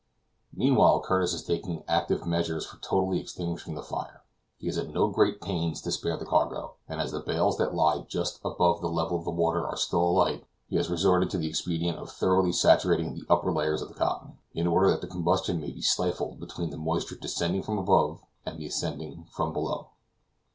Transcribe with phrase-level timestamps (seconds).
[0.51, 4.23] Meantime Curtis is taking active measures for totally extinguishing the fire.
[4.57, 7.75] He is at no great pains to spare the cargo, and as the bales that
[7.75, 11.29] lie just above the level of the water are still a light he has resorted
[11.29, 15.01] to the expedient of thoroughly saturating the upper layers of the cotton, in order that
[15.01, 19.53] the combustion may be stifled between the moisture descending from above and that ascending from
[19.53, 19.89] below.